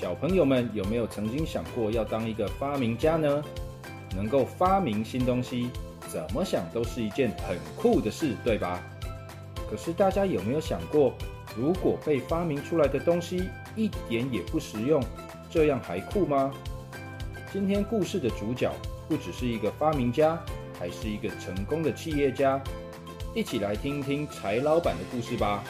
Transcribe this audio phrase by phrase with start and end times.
[0.00, 3.42] 小朋友们有没有曾经想过要当一个发明家呢？
[4.14, 5.70] 能够发明新东西，
[6.06, 8.80] 怎么想都是一件很酷的事，对吧？
[9.68, 11.12] 可是大家有没有想过，
[11.56, 15.02] 如果被发明出来的东西一点也不实用，
[15.50, 16.52] 这样还酷吗？
[17.52, 18.70] 今天故事的主角
[19.08, 20.38] 不只是一个发明家，
[20.78, 22.62] 还是一个成功的企业家。
[23.34, 25.64] 一起来听听柴老板的故事吧。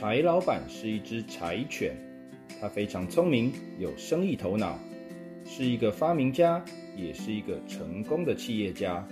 [0.00, 1.92] 柴老板是一只柴犬，
[2.60, 4.78] 它非常聪明，有生意头脑，
[5.44, 6.64] 是一个发明家，
[6.96, 9.04] 也是一个成功的企业家。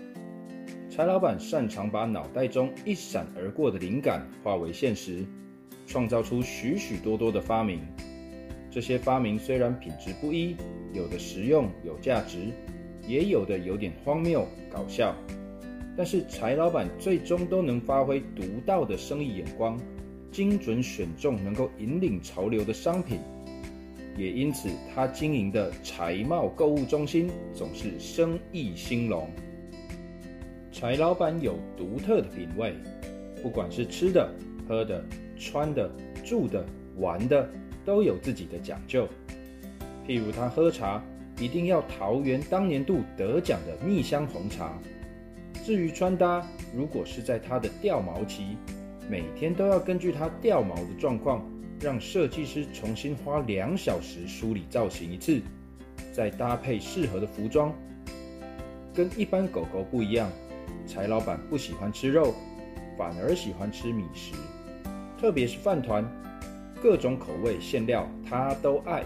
[0.88, 5.26] 柴老板擅长把脑袋中一闪而过的灵感化为现实，
[5.88, 7.80] 创造出许许多多的发明。
[8.70, 10.54] 这些发明虽然品质不一，
[10.92, 12.38] 有的实用有价值，
[13.08, 15.12] 也有的有点荒谬搞笑，
[15.96, 19.76] 但是柴老板最终都能发挥独到的生意眼光。
[20.36, 23.20] 精准选中能够引领潮流的商品，
[24.18, 29.30] 也因此他经营的财贸购物中心总是生意兴隆。
[30.70, 32.74] 柴老板有独特的品味，
[33.42, 34.30] 不管是吃的、
[34.68, 35.02] 喝的、
[35.38, 35.90] 穿的、
[36.22, 36.62] 住的、
[36.98, 37.48] 玩的，
[37.82, 39.08] 都有自己的讲究。
[40.06, 41.02] 譬如他喝茶，
[41.40, 44.78] 一定要桃园当年度得奖的蜜香红茶。
[45.64, 48.58] 至于穿搭，如果是在他的掉毛期。
[49.08, 51.48] 每天都要根据它掉毛的状况，
[51.80, 55.40] 让设计师重新花两小时梳理造型一次，
[56.12, 57.72] 再搭配适合的服装。
[58.92, 60.28] 跟一般狗狗不一样，
[60.88, 62.34] 柴老板不喜欢吃肉，
[62.98, 64.34] 反而喜欢吃米食，
[65.20, 66.04] 特别是饭团，
[66.82, 69.04] 各种口味馅料他都爱。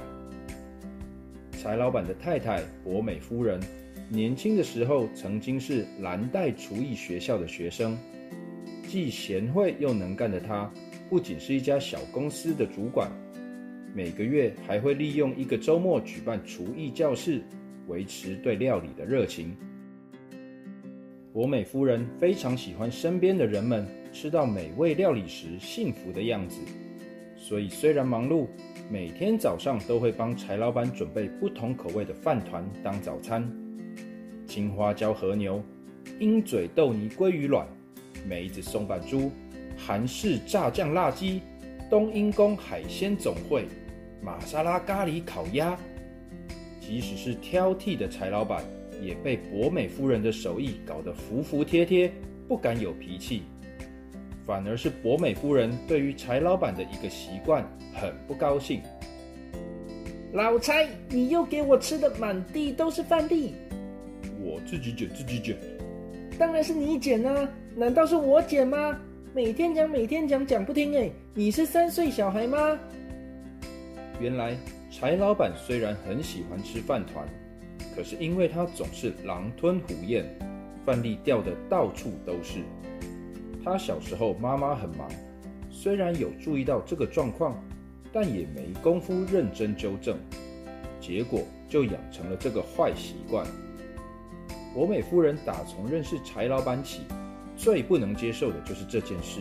[1.53, 3.61] 柴老板的太太博美夫人，
[4.09, 7.99] 年轻的时候曾经是蓝带厨艺学校的学生。
[8.91, 10.69] 既贤惠又能干的他，
[11.09, 13.09] 不仅是一家小公司的主管，
[13.95, 17.41] 每个月还会利用一个周末举办厨艺教室，
[17.87, 19.57] 维持对料理的热情。
[21.33, 26.61] 博美夫人非常喜欢身边的人们吃到美味料理时幸福的样子，
[27.37, 28.49] 所以虽然忙碌，
[28.91, 33.49] 每天早上都会帮柴老板准备不同口味的饭团当早餐：
[34.49, 35.63] 青花椒和牛、
[36.19, 37.65] 鹰嘴豆泥鲑鱼卵。
[38.27, 39.31] 梅子松板猪、
[39.77, 41.41] 韩式炸酱辣鸡、
[41.89, 43.67] 冬阴功海鲜总会、
[44.23, 45.77] 玛莎拉咖喱烤鸭，
[46.81, 48.63] 即使是挑剔的柴老板，
[49.03, 52.13] 也被博美夫人的手艺搞得服服帖帖，
[52.47, 53.43] 不敢有脾气。
[54.47, 57.65] 反而是博美夫人对于柴老板的一个习惯
[57.95, 58.81] 很不高兴。
[60.33, 63.55] 老柴，你又给我吃的满地都是饭粒。
[64.43, 65.57] 我自己捡，自己捡。
[66.39, 67.49] 当然是你捡啊！
[67.77, 68.99] 难道是我捡吗？
[69.33, 71.09] 每天讲，每天讲，讲不听哎！
[71.35, 72.77] 你是三岁小孩吗？
[74.19, 74.57] 原来
[74.91, 77.29] 柴老板虽然很喜欢吃饭团，
[77.95, 80.25] 可是因为他总是狼吞虎咽，
[80.85, 82.59] 饭粒掉的到处都是。
[83.65, 85.09] 他小时候妈妈很忙，
[85.71, 87.63] 虽然有注意到这个状况，
[88.13, 90.19] 但也没功夫认真纠正，
[91.01, 93.47] 结果就养成了这个坏习惯。
[94.75, 97.03] 博美夫人打从认识柴老板起，
[97.63, 99.41] 最不能接受的就是这件事。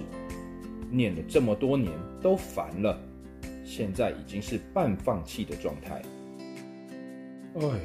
[0.92, 3.00] 念了这么多年都烦了，
[3.64, 6.02] 现在已经是半放弃的状态。
[7.56, 7.80] 哎，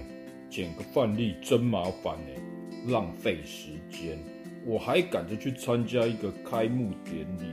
[0.51, 4.19] 捡个范例真麻烦呢，浪费时间，
[4.67, 7.47] 我还赶着去参加一个开幕典礼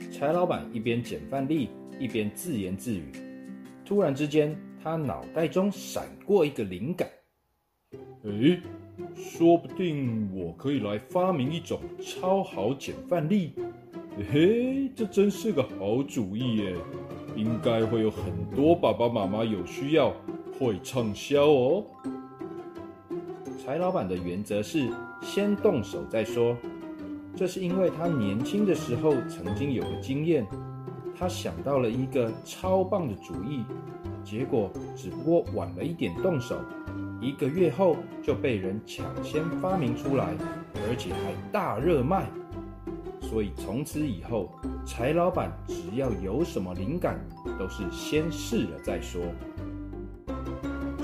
[0.00, 0.08] 耶。
[0.10, 3.12] 柴老板一边捡范例，一边自言自语。
[3.84, 7.06] 突然之间，他脑袋中闪过一个灵感。
[8.24, 8.58] 哎，
[9.14, 13.52] 说不定我可以来发明一种超好捡饭粒。
[14.30, 16.74] 嘿，这真是个好主意耶！
[17.36, 18.24] 应该会有很
[18.54, 20.12] 多爸爸妈妈有需要，
[20.58, 21.84] 会畅销哦。
[23.62, 24.90] 柴老板的原则是
[25.22, 26.56] 先动手再说，
[27.36, 30.44] 这是因为他年轻的时候曾经有个经验，
[31.16, 33.64] 他想到了一个超棒的主意，
[34.24, 36.56] 结果只不过晚了一点动手。
[37.20, 40.34] 一个月后就被人抢先发明出来，
[40.88, 42.26] 而且还大热卖。
[43.20, 44.50] 所以从此以后，
[44.86, 47.20] 柴老板只要有什么灵感，
[47.58, 49.20] 都是先试了再说。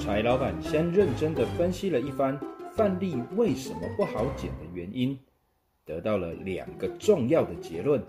[0.01, 2.39] 柴老板先认真的分析了一番
[2.75, 5.19] 饭粒为什么不好剪的原因，
[5.85, 8.03] 得到了两个重要的结论。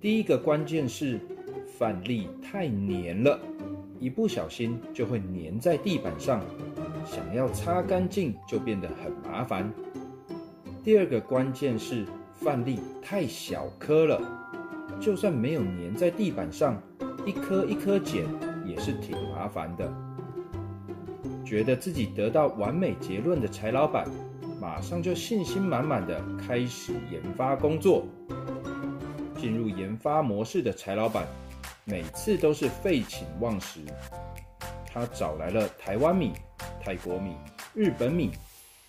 [0.00, 1.18] 第一个关键是
[1.78, 3.40] 饭粒太黏了，
[3.98, 6.40] 一不小心就会粘在地板上，
[7.08, 9.72] 想要擦干净就变得很麻烦。
[10.84, 14.20] 第二个关键是饭粒太小颗了，
[15.00, 16.80] 就算没有粘在地板上，
[17.24, 18.26] 一颗一颗剪
[18.64, 19.90] 也是挺麻烦的。
[21.44, 24.06] 觉得自己得到完美结论的柴老板，
[24.60, 28.04] 马上就信心满满的开始研发工作。
[29.36, 31.26] 进入研发模式的柴老板，
[31.84, 33.80] 每次都是废寝忘食。
[34.84, 36.32] 他找来了台湾米、
[36.82, 37.34] 泰国米、
[37.74, 38.30] 日本米，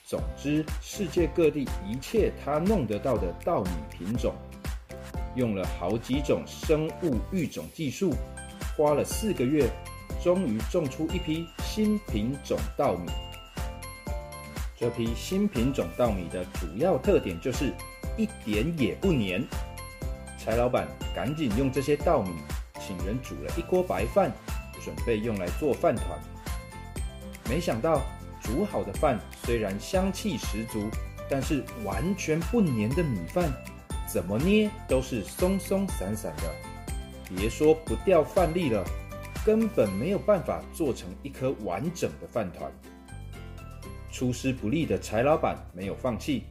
[0.05, 4.33] 总之世界各地一切他弄得到的稻米品种，
[5.35, 8.13] 用了好几种生物育种技术，
[8.77, 9.69] 花了四个月。
[10.21, 13.09] 终于种出一批新品种稻米。
[14.75, 17.71] 这批新品种稻米的主要特点就是
[18.17, 19.41] 一点也不黏。
[20.37, 22.31] 柴老板赶紧用这些稻米
[22.81, 24.29] 请人煮了一锅白饭，
[24.83, 26.19] 准备用来做饭团。
[27.49, 28.01] 没想到
[28.41, 30.87] 煮好的饭虽然香气十足，
[31.29, 33.51] 但是完全不粘的米饭，
[34.07, 36.43] 怎么捏都是松松散散的。
[37.35, 38.85] 别说不掉饭粒了。
[39.45, 42.69] 根本没有办法做成一颗完整的饭团。
[44.11, 46.43] 出师不利的柴老板没有放弃，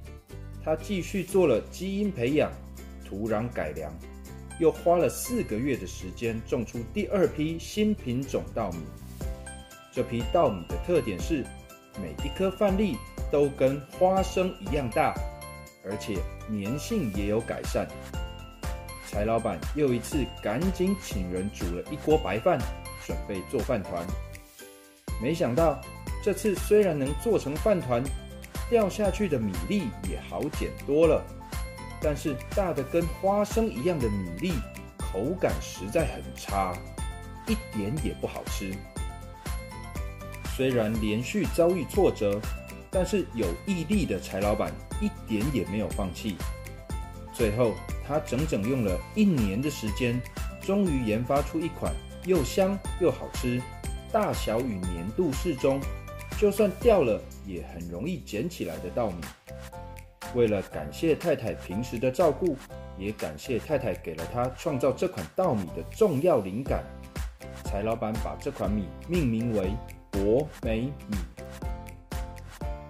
[0.64, 2.50] 他继续做了基因培养、
[3.06, 3.92] 土壤改良，
[4.58, 8.78] 又花了四个月的时间种出第二批新品种稻米。
[9.98, 11.44] 这批稻米的特点是，
[12.00, 12.96] 每一颗饭粒
[13.32, 15.12] 都跟花生一样大，
[15.84, 16.14] 而且
[16.50, 17.84] 粘性也有改善。
[19.10, 22.60] 柴老板又一次赶紧请人煮了一锅白饭，
[23.04, 24.06] 准备做饭团。
[25.20, 25.80] 没想到
[26.22, 28.00] 这次虽然能做成饭团，
[28.70, 31.20] 掉下去的米粒也好捡多了，
[32.00, 34.52] 但是大的跟花生一样的米粒
[34.96, 36.72] 口感实在很差，
[37.48, 38.72] 一点也不好吃。
[40.58, 42.40] 虽然连续遭遇挫折，
[42.90, 46.36] 但是有毅力的柴老板一点也没有放弃。
[47.32, 47.72] 最后。
[48.08, 50.18] 他整整用了一年的时间，
[50.62, 51.92] 终于研发出一款
[52.24, 53.60] 又香又好吃、
[54.10, 55.78] 大小与粘度适中，
[56.38, 59.20] 就算掉了也很容易捡起来的稻米。
[60.34, 62.56] 为了感谢太太平时的照顾，
[62.96, 66.82] 也感谢太太给了他创造这款稻米的重要灵感，
[67.66, 69.70] 柴老板把这款米命名为
[70.10, 71.16] 博美米。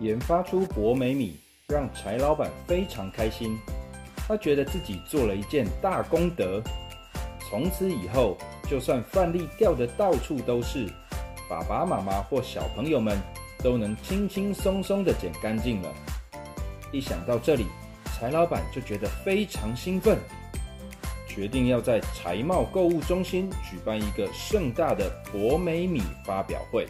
[0.01, 3.59] 研发出博美米，让柴老板非常开心。
[4.27, 6.63] 他觉得自己做了一件大功德，
[7.49, 8.37] 从此以后，
[8.69, 10.87] 就算饭粒掉的到处都是，
[11.49, 13.19] 爸爸妈妈或小朋友们
[13.63, 15.93] 都能轻轻松松的捡干净了。
[16.93, 17.67] 一想到这里，
[18.15, 20.19] 柴老板就觉得非常兴奋，
[21.27, 26.87] 决定要在财贸购物中心举办一个盛大的博美米发表会。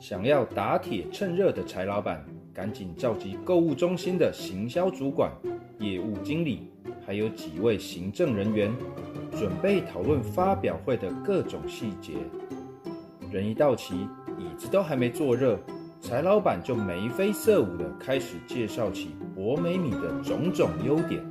[0.00, 5.30] 想要打铁趁热的柴老板，赶紧召集购物中心的行销主管。
[5.78, 6.68] 业务经理
[7.06, 8.72] 还有几位行政人员，
[9.36, 12.14] 准备讨论发表会的各种细节。
[13.30, 13.94] 人一到齐，
[14.36, 15.56] 椅子都还没坐热，
[16.00, 21.22] 柴老板就眉飞色舞地开始介绍起博美米的种种优点，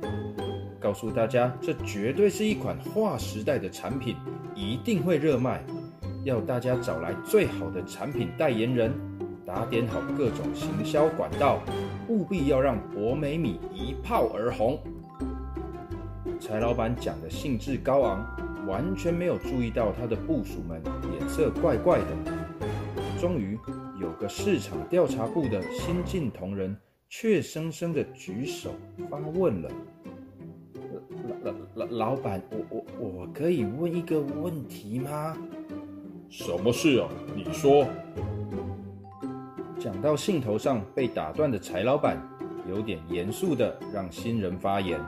[0.80, 4.16] 告诉大家这绝对是一款划时代的产品，
[4.54, 5.62] 一定会热卖，
[6.24, 8.92] 要大家找来最好的产品代言人。
[9.46, 11.62] 打点好各种行销管道，
[12.06, 14.78] 务必要让博美米一炮而红。
[16.38, 22.06] 柴老板讲的兴致高昂，完全没有注意到他的部属们脸色怪怪的。
[23.18, 23.58] 终于，
[23.98, 26.76] 有个市场调查部的新晋同仁
[27.08, 28.74] 怯生生的举手
[29.08, 29.70] 发问了
[31.42, 35.34] ：“老老老老板，我我我可以问一个问题吗
[36.28, 37.08] ？”“什么事啊？
[37.34, 37.86] 你说。”
[39.78, 42.18] 讲到兴头上被打断的柴老板，
[42.68, 45.00] 有点严肃的让新人发言：“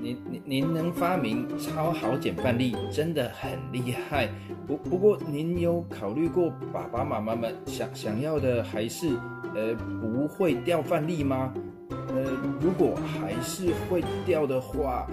[0.00, 4.28] 您您您能发明超好剪饭粒，真的很厉害。
[4.68, 9.08] 不不过，您有考虑过爸爸妈妈们想想要的还是
[9.54, 11.52] 呃不会掉饭粒吗？
[11.90, 12.22] 呃，
[12.60, 15.08] 如果还是会掉的话。”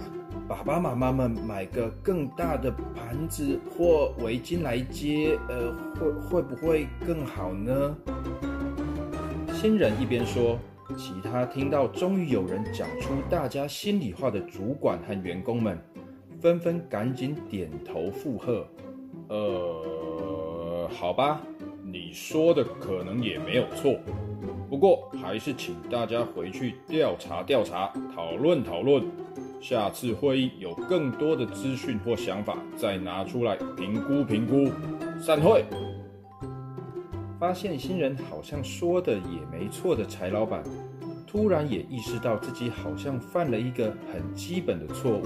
[0.48, 7.96] 爸爸妈妈们买个更大的盘子或围巾来接，呃，会会不会更好呢？
[9.52, 10.58] 新人一边说，
[10.96, 15.78] 其他听到终于有人讲出大家心里话的主管和员工们，
[16.40, 18.66] 纷纷赶紧点头附和。
[19.28, 21.42] 呃，好吧，
[21.84, 24.00] 你说的可能也没有错，
[24.70, 29.04] 不过还是请大家回去调查调查，讨论讨论。
[29.60, 34.72] 下次会议有更多的资讯或想法，再拿出来评估评估。
[35.20, 35.66] 散会。
[37.40, 40.64] 发现新人好像说的也没错的柴老板，
[41.28, 45.26] 突然也意识到自己好像犯了一个很基本的错误。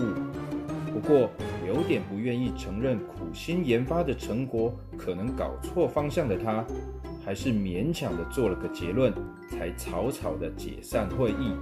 [0.93, 1.29] 不过
[1.65, 6.65] 有点不愿意承认苦心研发的成果可能搞错方向的他，
[7.23, 9.13] 还是勉强的做了个结论，
[9.49, 11.53] 才草草的解散会议。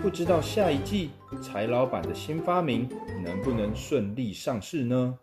[0.00, 1.10] 不知道下一季
[1.42, 2.88] 柴老板的新发明
[3.24, 5.18] 能不能顺利上市呢？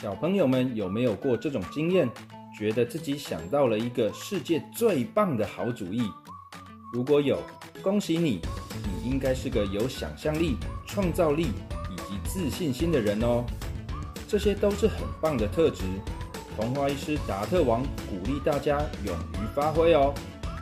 [0.00, 2.08] 小朋友们有没有过这种经验？
[2.58, 6.02] 觉得自己想到了一个世界最棒的好主意，
[6.92, 7.38] 如果有，
[7.82, 8.40] 恭喜你，
[8.84, 10.56] 你应该是个有想象力、
[10.86, 11.48] 创造力
[11.90, 13.44] 以及自信心的人哦。
[14.26, 15.84] 这些都是很棒的特质。
[16.56, 20.12] 童话医师达特王鼓励大家勇于发挥哦。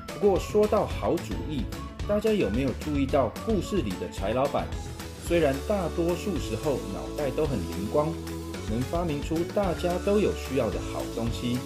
[0.09, 1.63] 不过说到好主意，
[2.11, 4.67] 大家有没有注意到故事里的柴老板？
[5.29, 8.13] 虽然大多数时候脑袋都很灵光，
[8.69, 11.57] 能发明出大家都有需要的好东西。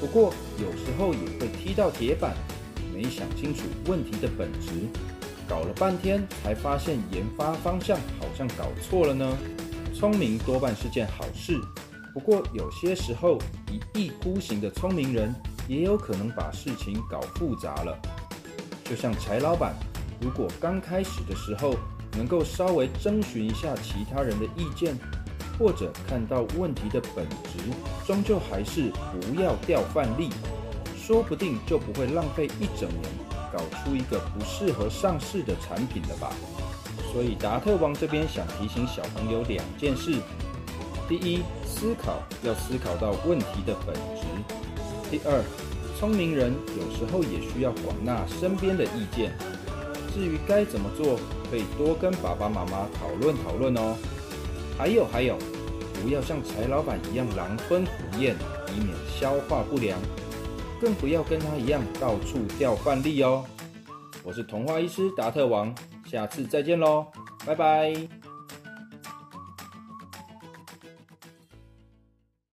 [0.00, 2.34] 不过有时候也会踢到铁板，
[2.92, 4.68] 没想清楚问题的本质，
[5.48, 9.38] 搞了半天才发现研发方向好像搞错了呢。
[9.94, 11.56] 聪明多半是件好事，
[12.12, 13.38] 不过有些时候
[13.70, 15.32] 一意孤行的聪明人
[15.68, 17.96] 也有可能把事情搞复杂了。
[18.88, 19.74] 就像柴老板，
[20.20, 21.74] 如果刚开始的时候
[22.16, 24.96] 能够稍微征询一下其他人的意见。
[25.58, 27.58] 或者看到问题的本质，
[28.06, 30.30] 终究还是不要掉饭粒，
[30.96, 33.02] 说不定就不会浪费一整年
[33.52, 36.30] 搞出一个不适合上市的产品了吧。
[37.12, 40.14] 所以达特王这边想提醒小朋友两件事：
[41.08, 44.28] 第一，思考要思考到问题的本质；
[45.10, 45.42] 第二，
[45.98, 49.32] 聪明人有时候也需要广纳身边的意见。
[50.14, 51.18] 至于该怎么做，
[51.50, 53.96] 可以多跟爸爸妈妈讨论讨论哦。
[54.78, 55.36] 还有还有，
[56.00, 58.36] 不要像柴老板一样狼吞虎咽，
[58.68, 59.98] 以免消化不良；
[60.80, 63.44] 更不要跟他一样到处掉饭粒哦。
[64.22, 65.74] 我是童话医师达特王，
[66.08, 67.06] 下次再见喽，
[67.44, 68.17] 拜拜。